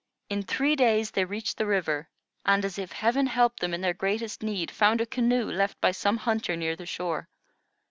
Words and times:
In 0.31 0.41
three 0.41 0.75
days 0.75 1.11
they 1.11 1.25
reached 1.25 1.57
the 1.59 1.67
river, 1.67 2.09
and, 2.43 2.65
as 2.65 2.79
if 2.79 2.91
Heaven 2.91 3.27
helped 3.27 3.59
them 3.59 3.71
in 3.71 3.81
their 3.81 3.93
greatest 3.93 4.41
need, 4.41 4.71
found 4.71 4.99
a 4.99 5.05
canoe, 5.05 5.51
left 5.51 5.79
by 5.79 5.91
some 5.91 6.17
hunter, 6.17 6.55
near 6.55 6.75
the 6.75 6.87
shore. 6.87 7.29